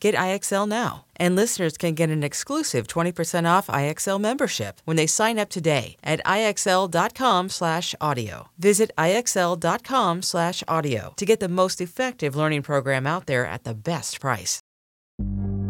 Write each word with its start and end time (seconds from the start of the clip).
Get 0.00 0.14
IXL 0.14 0.66
now. 0.68 1.04
And 1.16 1.36
listeners 1.36 1.76
can 1.76 1.94
get 1.94 2.10
an 2.10 2.22
exclusive 2.22 2.86
20% 2.86 3.46
off 3.46 3.66
IXL 3.66 4.20
membership 4.20 4.80
when 4.84 4.96
they 4.96 5.06
sign 5.06 5.38
up 5.38 5.48
today 5.48 5.96
at 6.02 6.20
IXL.com/audio. 6.24 8.48
Visit 8.58 8.90
IXL.com/audio 8.96 11.12
to 11.16 11.26
get 11.26 11.40
the 11.40 11.48
most 11.48 11.80
effective 11.80 12.36
learning 12.36 12.62
program 12.62 13.06
out 13.06 13.26
there 13.26 13.46
at 13.46 13.64
the 13.64 13.74
best 13.74 14.20
price. 14.20 14.60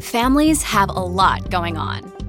Families 0.00 0.62
have 0.62 0.90
a 0.90 0.92
lot 0.92 1.50
going 1.50 1.76
on. 1.76 2.17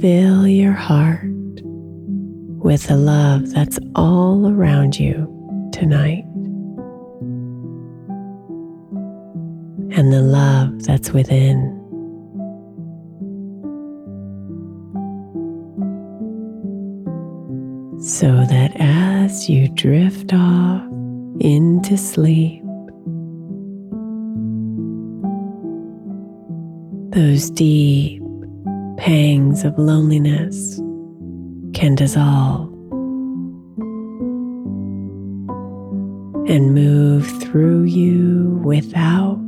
Fill 0.00 0.46
your 0.46 0.72
heart 0.72 1.24
with 2.62 2.86
the 2.86 2.96
love 2.96 3.50
that's 3.50 3.80
all 3.96 4.48
around 4.48 5.00
you 5.00 5.26
tonight. 5.72 6.22
And 9.96 10.12
the 10.12 10.22
love 10.22 10.84
that's 10.84 11.10
within. 11.10 11.72
So 18.00 18.26
that 18.44 18.80
as 19.26 19.48
you 19.48 19.66
drift 19.70 20.32
off 20.32 20.82
into 21.40 21.96
sleep, 21.96 22.62
those 27.10 27.50
deep 27.50 28.22
pangs 28.98 29.64
of 29.64 29.76
loneliness 29.78 30.76
can 31.74 31.96
dissolve 31.96 32.72
and 36.48 36.72
move 36.72 37.26
through 37.42 37.82
you 37.82 38.60
without 38.64 39.40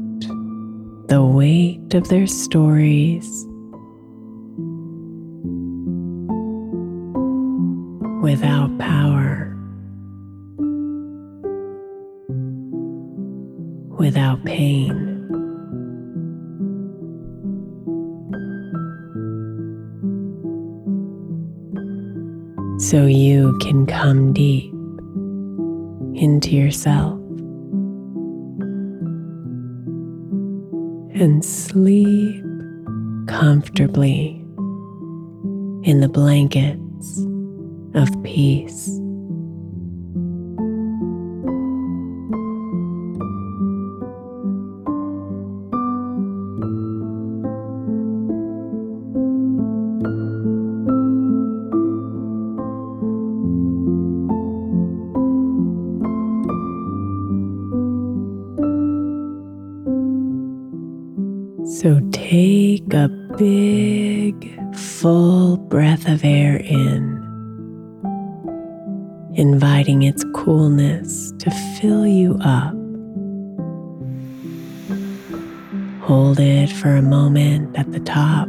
the 1.06 1.22
weight 1.22 1.94
of 1.94 2.08
their 2.08 2.26
stories, 2.26 3.46
without 8.20 8.76
power, 8.80 9.54
without 14.18 14.44
pain. 14.44 15.04
so 22.80 23.06
you 23.06 23.58
can 23.58 23.84
come 23.86 24.32
deep 24.32 24.72
into 26.14 26.50
yourself 26.50 27.18
and 31.20 31.44
sleep 31.44 32.44
comfortably 33.26 34.28
in 35.82 36.00
the 36.00 36.08
blankets 36.08 37.18
of 37.94 38.08
peace. 38.22 38.97
So 61.80 62.00
take 62.10 62.92
a 62.92 63.06
big, 63.38 64.34
full 64.74 65.56
breath 65.56 66.08
of 66.08 66.24
air 66.24 66.56
in, 66.56 67.22
inviting 69.36 70.02
its 70.02 70.24
coolness 70.34 71.32
to 71.38 71.52
fill 71.78 72.04
you 72.04 72.36
up. 72.42 72.74
Hold 76.02 76.40
it 76.40 76.68
for 76.68 76.96
a 76.96 77.02
moment 77.02 77.78
at 77.78 77.92
the 77.92 78.00
top, 78.00 78.48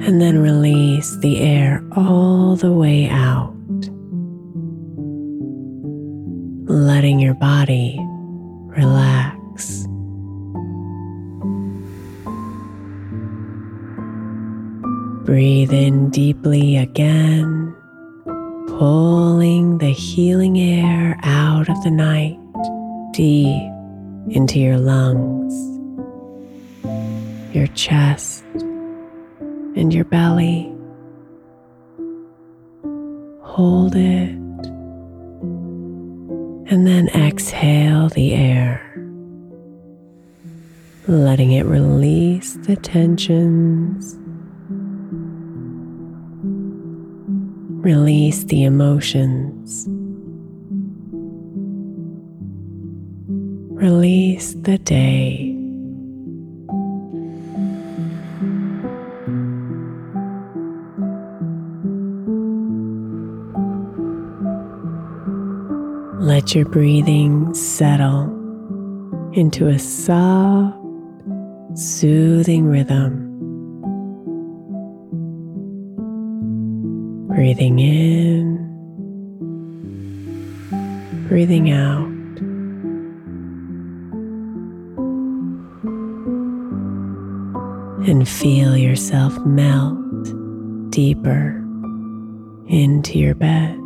and 0.00 0.18
then 0.18 0.38
release 0.38 1.14
the 1.18 1.40
air 1.40 1.84
all 1.94 2.56
the 2.56 2.72
way 2.72 3.06
out, 3.10 3.52
letting 6.70 7.20
your 7.20 7.34
body 7.34 7.98
relax. 8.78 9.21
Deeply 16.12 16.76
again, 16.76 17.74
pulling 18.78 19.78
the 19.78 19.90
healing 19.90 20.58
air 20.58 21.18
out 21.22 21.70
of 21.70 21.82
the 21.82 21.90
night 21.90 22.38
deep 23.14 23.72
into 24.28 24.60
your 24.60 24.76
lungs, 24.76 25.54
your 27.54 27.66
chest, 27.68 28.44
and 29.74 29.92
your 29.92 30.04
belly. 30.04 30.70
Hold 33.40 33.96
it 33.96 34.36
and 36.70 36.86
then 36.86 37.08
exhale 37.08 38.10
the 38.10 38.34
air, 38.34 38.80
letting 41.06 41.52
it 41.52 41.64
release 41.64 42.54
the 42.66 42.76
tensions. 42.76 44.18
Release 47.82 48.44
the 48.44 48.62
emotions. 48.62 49.88
Release 53.74 54.54
the 54.54 54.78
day. 54.78 55.48
Let 66.20 66.54
your 66.54 66.66
breathing 66.66 67.52
settle 67.52 68.30
into 69.32 69.66
a 69.66 69.80
soft, 69.80 70.78
soothing 71.74 72.66
rhythm. 72.66 73.31
Breathing 77.34 77.78
in, 77.78 78.56
breathing 81.28 81.70
out. 81.70 82.06
And 88.06 88.28
feel 88.28 88.76
yourself 88.76 89.38
melt 89.46 89.98
deeper 90.90 91.56
into 92.68 93.18
your 93.18 93.34
bed. 93.34 93.81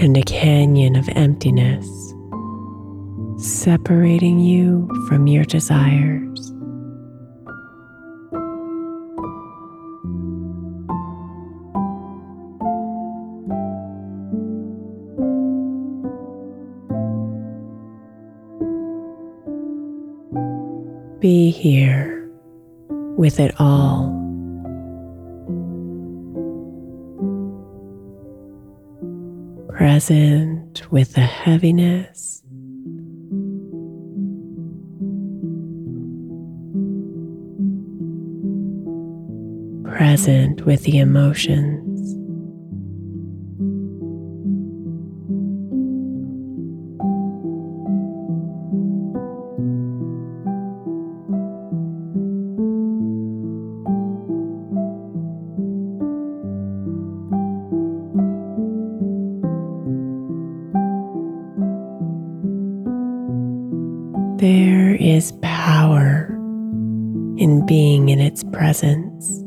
And 0.00 0.16
a 0.16 0.22
canyon 0.22 0.94
of 0.94 1.08
emptiness 1.16 2.14
separating 3.36 4.38
you 4.38 4.88
from 5.08 5.26
your 5.26 5.44
desires. 5.44 6.52
Be 21.20 21.50
here 21.50 22.30
with 23.16 23.40
it 23.40 23.52
all. 23.58 24.17
Present 29.98 30.92
with 30.92 31.14
the 31.14 31.22
heaviness. 31.22 32.44
Present 39.82 40.64
with 40.64 40.84
the 40.84 40.98
emotions. 40.98 41.87
Is 65.18 65.32
power 65.42 66.28
in 67.38 67.66
being 67.66 68.08
in 68.08 68.20
its 68.20 68.44
presence. 68.52 69.42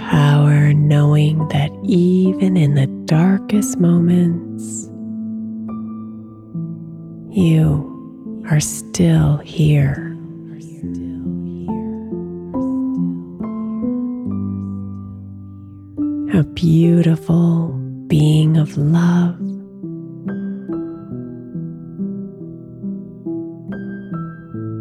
Power 0.00 0.72
knowing 0.72 1.46
that 1.48 1.70
even 1.84 2.56
in 2.56 2.74
the 2.74 2.86
darkest 3.04 3.78
moments, 3.78 4.88
you 7.30 8.42
are 8.50 8.60
still 8.60 9.36
here. 9.36 10.01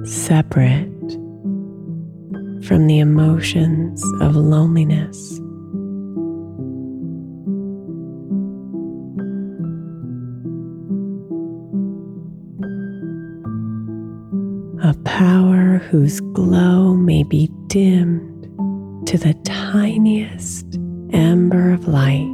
Separate 0.04 0.88
from 2.66 2.88
the 2.88 3.00
emotions 3.00 4.04
of 4.20 4.36
loneliness. 4.36 5.40
A 14.84 14.96
power 15.04 15.78
whose 15.78 16.20
glow 16.20 16.96
may 16.96 17.22
be 17.22 17.52
dimmed 17.68 18.44
to 19.08 19.20
the 19.20 19.36
tiniest 19.44 20.80
ember 21.14 21.74
of 21.74 21.88
light, 21.88 22.31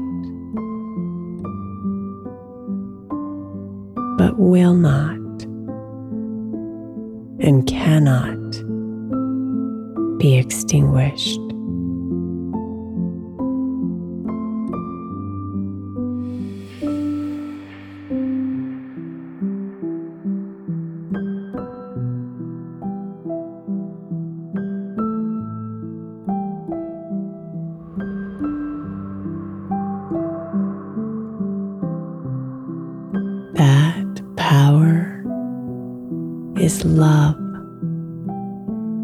is 36.67 36.83
love, 36.83 37.38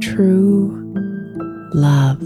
true 0.01 0.67
love. 1.73 2.21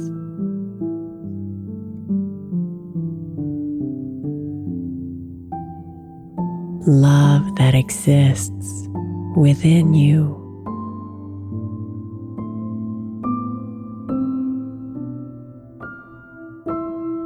Love 6.87 7.55
that 7.57 7.75
exists 7.75 8.87
within 9.35 9.93
you. 9.93 10.33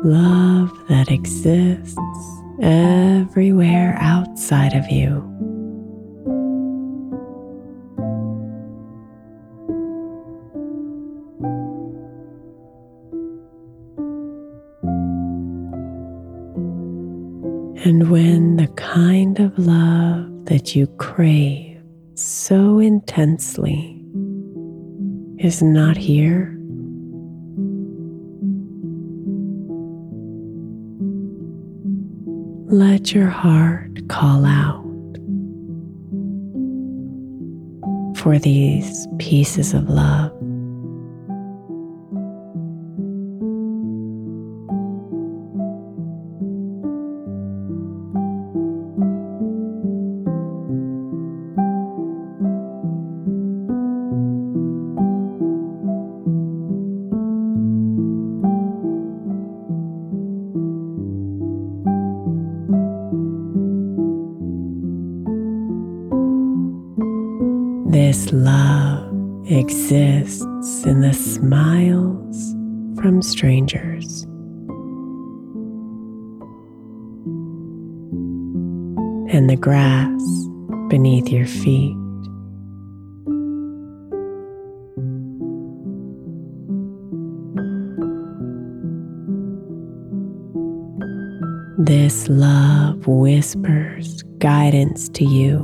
Love 0.03 0.69
that 0.89 1.09
exists 1.09 1.95
everywhere 2.61 3.95
outside 4.01 4.73
of 4.73 4.85
you. 4.91 5.31
You 20.75 20.87
crave 20.97 21.81
so 22.15 22.79
intensely 22.79 23.97
is 25.39 25.61
not 25.61 25.97
here, 25.97 26.57
let 32.67 33.13
your 33.13 33.27
heart 33.27 34.07
call 34.07 34.45
out 34.45 34.85
for 38.17 38.37
these 38.39 39.07
pieces 39.17 39.73
of 39.73 39.89
love. 39.89 40.40
From 73.01 73.21
strangers. 73.21 74.23
And 79.33 79.49
the 79.49 79.55
grass 79.55 80.21
beneath 80.89 81.29
your 81.29 81.47
feet. 81.47 81.97
This 91.79 92.29
love 92.29 93.07
whispers 93.07 94.21
guidance 94.37 95.09
to 95.09 95.25
you 95.25 95.59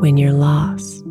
when 0.00 0.16
you're 0.16 0.32
lost. 0.32 1.05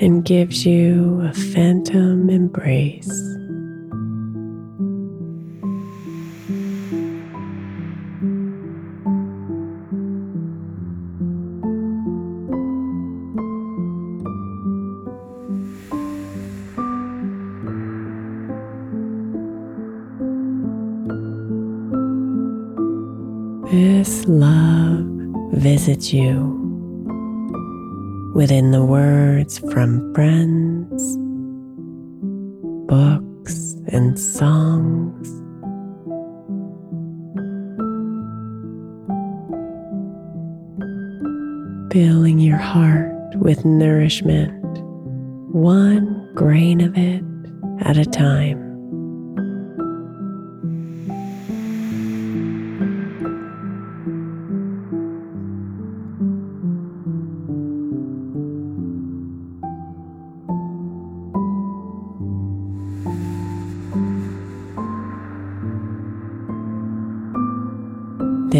And 0.00 0.24
gives 0.24 0.64
you 0.64 1.20
a 1.22 1.32
phantom 1.32 2.30
embrace. 2.30 3.08
This 23.70 24.26
love 24.26 25.04
visits 25.52 26.12
you 26.12 26.57
within 28.38 28.70
the 28.70 28.84
words 28.84 29.58
from 29.72 30.14
friends, 30.14 31.16
books, 32.86 33.74
and 33.88 34.16
songs. 34.16 35.26
Filling 41.92 42.38
your 42.38 42.58
heart 42.58 43.34
with 43.38 43.64
nourishment, 43.64 44.54
one 45.52 46.30
grain 46.36 46.80
of 46.80 46.96
it 46.96 47.24
at 47.80 47.96
a 47.96 48.04
time. 48.04 48.67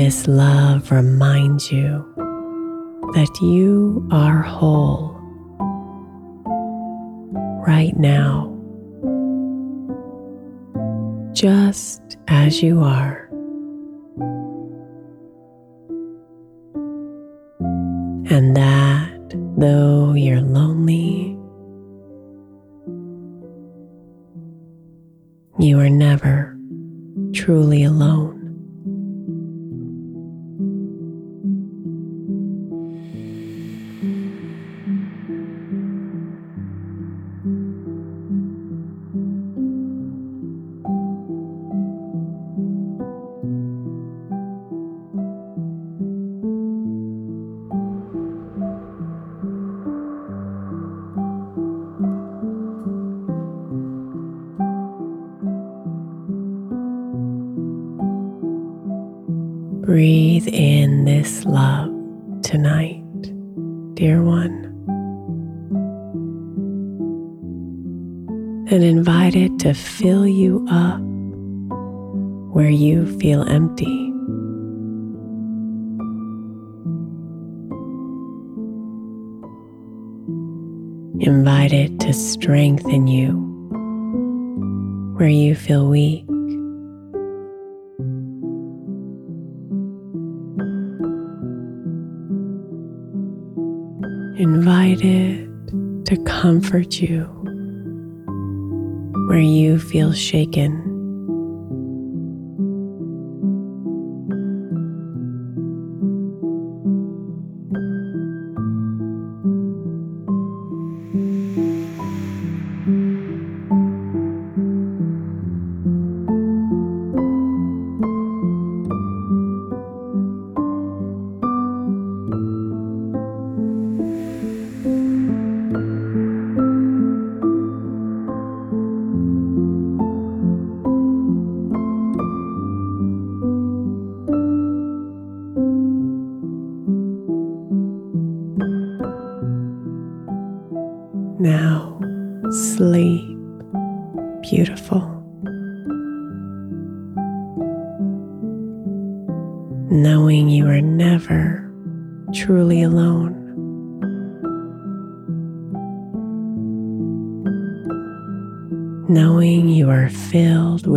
This 0.08 0.26
love 0.26 0.90
reminds 0.90 1.70
you 1.70 2.02
that 3.12 3.28
you 3.42 4.08
are 4.10 4.40
whole 4.40 5.14
right 7.66 7.94
now, 7.94 8.48
just 11.34 12.16
as 12.26 12.62
you 12.62 12.80
are. 12.80 13.27
Breathe 59.88 60.46
in 60.48 61.06
this 61.06 61.46
love 61.46 61.88
tonight, 62.42 63.02
dear 63.94 64.22
one, 64.22 64.66
and 68.70 68.84
invite 68.84 69.34
it 69.34 69.58
to 69.60 69.72
fill 69.72 70.26
you 70.26 70.66
up 70.70 71.00
where 72.54 72.68
you 72.68 73.06
feel 73.18 73.48
empty. 73.48 73.86
Invite 81.26 81.72
it 81.72 81.98
to 82.00 82.12
strengthen 82.12 83.06
you 83.06 83.32
where 85.16 85.30
you 85.30 85.54
feel 85.54 85.88
weak. 85.88 86.26
Comfort 96.38 97.00
you 97.00 97.24
where 99.26 99.40
you 99.40 99.76
feel 99.76 100.12
shaken. 100.12 100.87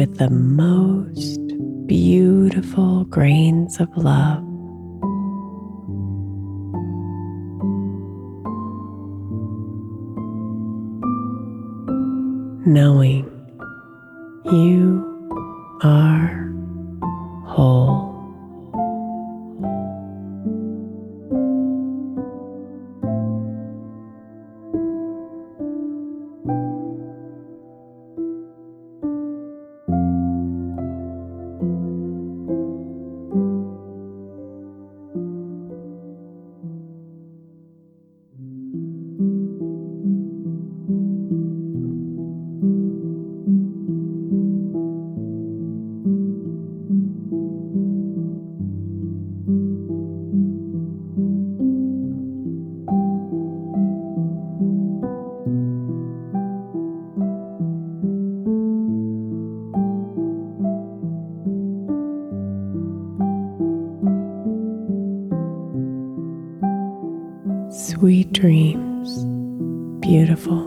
With 0.02 0.18
the 0.18 0.32
most 0.32 1.40
beautiful 1.86 3.06
grains 3.06 3.80
of 3.80 3.88
love. 3.96 4.44
knowing 12.64 13.26
you 14.46 15.04
are 15.84 16.54
whole. 17.46 18.01
Dreams, 68.32 69.26
beautiful. 70.02 70.61